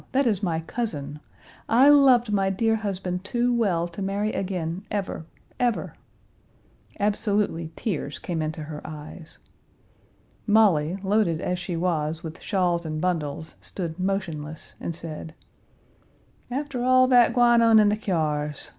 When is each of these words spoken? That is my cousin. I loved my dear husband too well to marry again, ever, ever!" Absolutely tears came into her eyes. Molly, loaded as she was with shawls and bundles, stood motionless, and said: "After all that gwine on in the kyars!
That 0.13 0.25
is 0.25 0.41
my 0.41 0.61
cousin. 0.61 1.19
I 1.69 1.89
loved 1.89 2.31
my 2.33 2.49
dear 2.49 2.77
husband 2.77 3.23
too 3.23 3.53
well 3.53 3.87
to 3.89 4.01
marry 4.01 4.33
again, 4.33 4.83
ever, 4.89 5.27
ever!" 5.59 5.93
Absolutely 6.99 7.71
tears 7.75 8.17
came 8.17 8.41
into 8.41 8.63
her 8.63 8.81
eyes. 8.83 9.37
Molly, 10.47 10.97
loaded 11.03 11.39
as 11.39 11.59
she 11.59 11.75
was 11.77 12.23
with 12.23 12.41
shawls 12.41 12.83
and 12.83 12.99
bundles, 12.99 13.57
stood 13.61 13.99
motionless, 13.99 14.73
and 14.81 14.95
said: 14.95 15.35
"After 16.49 16.83
all 16.83 17.05
that 17.09 17.35
gwine 17.35 17.61
on 17.61 17.77
in 17.77 17.89
the 17.89 17.95
kyars! 17.95 18.69